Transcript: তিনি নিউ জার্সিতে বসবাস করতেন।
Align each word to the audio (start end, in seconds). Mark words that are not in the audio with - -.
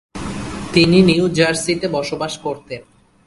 তিনি 0.73 0.97
নিউ 1.01 1.25
জার্সিতে 1.29 1.87
বসবাস 1.87 2.33
করতেন। 2.37 2.81